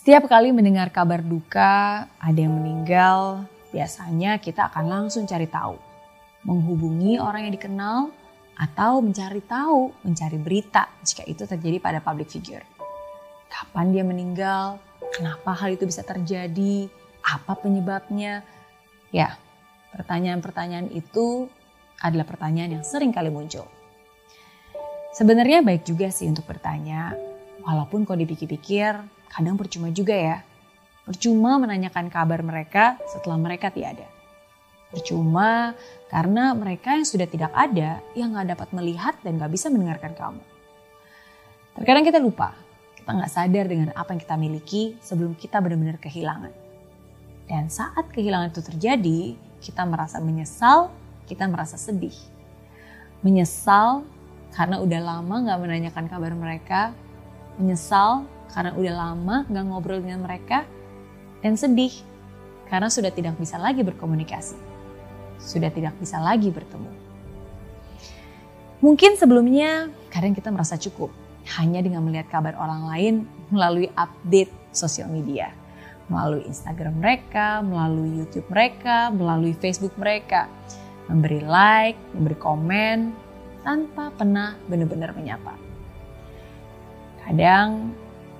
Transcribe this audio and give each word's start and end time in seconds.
Setiap 0.00 0.32
kali 0.32 0.48
mendengar 0.48 0.88
kabar 0.88 1.20
duka, 1.20 2.08
ada 2.16 2.38
yang 2.40 2.56
meninggal, 2.56 3.44
biasanya 3.68 4.40
kita 4.40 4.72
akan 4.72 4.88
langsung 4.88 5.28
cari 5.28 5.44
tahu. 5.44 5.76
Menghubungi 6.48 7.20
orang 7.20 7.44
yang 7.44 7.52
dikenal 7.52 8.08
atau 8.56 9.04
mencari 9.04 9.44
tahu, 9.44 9.92
mencari 10.00 10.40
berita 10.40 10.88
jika 11.04 11.20
itu 11.28 11.44
terjadi 11.44 11.84
pada 11.84 12.00
public 12.00 12.32
figure. 12.32 12.64
Kapan 13.52 13.92
dia 13.92 14.00
meninggal? 14.00 14.80
Kenapa 15.12 15.52
hal 15.52 15.76
itu 15.76 15.84
bisa 15.84 16.00
terjadi? 16.00 16.88
Apa 17.20 17.60
penyebabnya? 17.60 18.40
Ya, 19.12 19.36
pertanyaan-pertanyaan 19.92 20.96
itu 20.96 21.52
adalah 22.00 22.24
pertanyaan 22.24 22.80
yang 22.80 22.84
sering 22.88 23.12
kali 23.12 23.28
muncul. 23.28 23.68
Sebenarnya 25.12 25.60
baik 25.60 25.84
juga 25.84 26.08
sih 26.08 26.24
untuk 26.24 26.48
bertanya, 26.48 27.12
walaupun 27.68 28.08
kalau 28.08 28.24
dipikir-pikir 28.24 29.19
kadang 29.30 29.54
percuma 29.54 29.88
juga 29.94 30.12
ya. 30.12 30.38
Percuma 31.06 31.56
menanyakan 31.56 32.10
kabar 32.12 32.42
mereka 32.42 32.98
setelah 33.08 33.38
mereka 33.38 33.72
tiada. 33.72 34.06
Percuma 34.90 35.78
karena 36.10 36.50
mereka 36.50 36.98
yang 36.98 37.06
sudah 37.06 37.30
tidak 37.30 37.54
ada 37.54 38.02
yang 38.18 38.34
gak 38.34 38.58
dapat 38.58 38.68
melihat 38.74 39.14
dan 39.22 39.38
gak 39.38 39.54
bisa 39.54 39.70
mendengarkan 39.70 40.12
kamu. 40.18 40.42
Terkadang 41.78 42.04
kita 42.04 42.18
lupa, 42.18 42.58
kita 42.98 43.14
gak 43.14 43.30
sadar 43.30 43.64
dengan 43.70 43.94
apa 43.94 44.10
yang 44.10 44.20
kita 44.20 44.36
miliki 44.36 44.82
sebelum 44.98 45.38
kita 45.38 45.62
benar-benar 45.62 46.02
kehilangan. 46.02 46.50
Dan 47.46 47.70
saat 47.70 48.10
kehilangan 48.10 48.50
itu 48.50 48.62
terjadi, 48.62 49.20
kita 49.62 49.86
merasa 49.86 50.18
menyesal, 50.18 50.90
kita 51.30 51.46
merasa 51.46 51.78
sedih. 51.78 52.14
Menyesal 53.22 54.02
karena 54.50 54.82
udah 54.82 55.00
lama 55.02 55.34
gak 55.46 55.58
menanyakan 55.62 56.06
kabar 56.10 56.34
mereka, 56.34 56.90
menyesal 57.58 58.26
karena 58.50 58.74
udah 58.74 58.94
lama 58.94 59.36
gak 59.46 59.64
ngobrol 59.66 60.02
dengan 60.02 60.26
mereka, 60.26 60.66
dan 61.40 61.54
sedih 61.56 61.92
karena 62.70 62.86
sudah 62.86 63.10
tidak 63.10 63.34
bisa 63.38 63.58
lagi 63.58 63.82
berkomunikasi, 63.82 64.58
sudah 65.42 65.70
tidak 65.74 65.94
bisa 65.98 66.22
lagi 66.22 66.50
bertemu. 66.54 66.90
Mungkin 68.80 69.20
sebelumnya 69.20 69.92
kadang 70.08 70.32
kita 70.32 70.48
merasa 70.48 70.80
cukup 70.80 71.12
hanya 71.60 71.84
dengan 71.84 72.00
melihat 72.00 72.32
kabar 72.32 72.56
orang 72.56 72.88
lain 72.88 73.14
melalui 73.52 73.92
update 73.92 74.52
sosial 74.72 75.10
media, 75.10 75.52
melalui 76.08 76.46
Instagram 76.46 76.96
mereka, 76.96 77.60
melalui 77.60 78.22
YouTube 78.24 78.46
mereka, 78.48 79.10
melalui 79.12 79.52
Facebook 79.58 79.92
mereka, 80.00 80.48
memberi 81.10 81.42
like, 81.42 81.98
memberi 82.14 82.38
komen, 82.38 82.98
tanpa 83.66 84.14
pernah 84.16 84.56
benar-benar 84.70 85.12
menyapa. 85.12 85.52
Kadang 87.26 87.92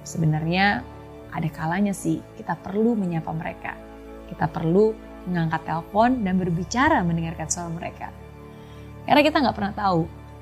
sebenarnya 0.02 0.82
ada 1.30 1.48
kalanya 1.50 1.94
sih 1.94 2.18
kita 2.36 2.58
perlu 2.58 2.98
menyapa 2.98 3.30
mereka. 3.30 3.78
Kita 4.26 4.46
perlu 4.50 4.94
mengangkat 5.26 5.66
telepon 5.66 6.24
dan 6.24 6.40
berbicara 6.40 7.04
mendengarkan 7.04 7.48
suara 7.50 7.70
mereka. 7.70 8.08
Karena 9.04 9.20
kita 9.20 9.36
nggak 9.42 9.56
pernah 9.56 9.74
tahu 9.74 10.00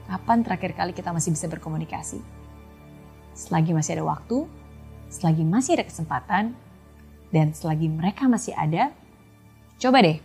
kapan 0.09 0.39
terakhir 0.45 0.73
kali 0.77 0.93
kita 0.97 1.11
masih 1.13 1.35
bisa 1.35 1.47
berkomunikasi. 1.51 2.21
Selagi 3.37 3.71
masih 3.77 4.01
ada 4.01 4.05
waktu, 4.09 4.49
selagi 5.09 5.45
masih 5.47 5.79
ada 5.79 5.85
kesempatan, 5.87 6.45
dan 7.29 7.53
selagi 7.53 7.89
mereka 7.93 8.25
masih 8.25 8.57
ada, 8.57 8.91
coba 9.77 10.01
deh 10.01 10.19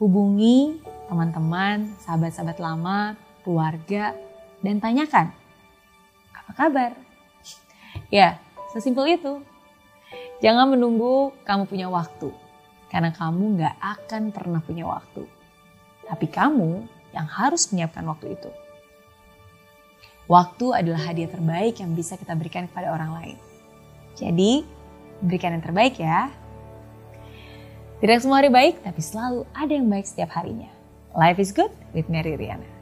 hubungi 0.00 0.82
teman-teman, 1.06 1.92
sahabat-sahabat 2.02 2.58
lama, 2.58 3.14
keluarga, 3.44 4.16
dan 4.64 4.80
tanyakan, 4.82 5.30
apa 6.32 6.52
kabar? 6.56 6.90
Ya, 8.08 8.40
sesimpel 8.72 9.14
itu. 9.14 9.44
Jangan 10.42 10.74
menunggu 10.74 11.30
kamu 11.46 11.70
punya 11.70 11.86
waktu, 11.86 12.34
karena 12.90 13.14
kamu 13.14 13.62
gak 13.62 13.76
akan 13.78 14.22
pernah 14.34 14.60
punya 14.64 14.84
waktu. 14.88 15.22
Tapi 16.08 16.26
kamu 16.26 16.82
yang 17.14 17.28
harus 17.28 17.70
menyiapkan 17.70 18.02
waktu 18.08 18.34
itu. 18.34 18.50
Waktu 20.26 20.66
adalah 20.72 21.12
hadiah 21.12 21.30
terbaik 21.30 21.78
yang 21.78 21.94
bisa 21.94 22.16
kita 22.16 22.32
berikan 22.34 22.66
kepada 22.66 22.90
orang 22.90 23.12
lain. 23.14 23.38
Jadi, 24.18 24.66
berikan 25.22 25.54
yang 25.54 25.64
terbaik 25.64 26.00
ya. 26.00 26.32
Tidak 28.02 28.18
semua 28.18 28.42
hari 28.42 28.50
baik, 28.50 28.82
tapi 28.82 28.98
selalu 28.98 29.46
ada 29.54 29.72
yang 29.72 29.86
baik 29.86 30.06
setiap 30.08 30.34
harinya. 30.34 30.70
Life 31.14 31.38
is 31.38 31.54
good 31.54 31.70
with 31.94 32.10
Mary 32.10 32.34
Riana. 32.34 32.81